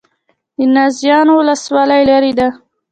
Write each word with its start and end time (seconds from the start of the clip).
د 0.57 0.59
نازیانو 0.75 1.33
ولسوالۍ 1.39 2.01
لیرې 2.09 2.33
ده 2.39 2.47